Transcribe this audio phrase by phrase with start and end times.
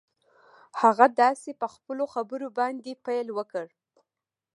[0.81, 3.65] هغه داسې په خپلو خبرو باندې پيل وکړ.